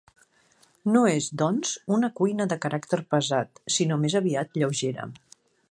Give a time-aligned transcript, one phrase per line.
[0.95, 5.07] No és, doncs, una cuina de caràcter pesat, sinó més aviat lleugera.